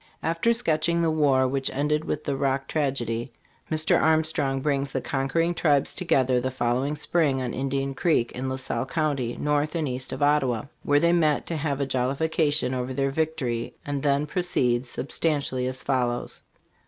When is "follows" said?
15.83-16.41